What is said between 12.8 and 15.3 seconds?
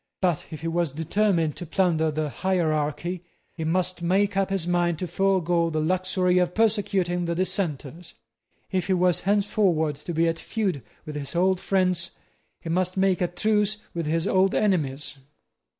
make a truce with his old enemies.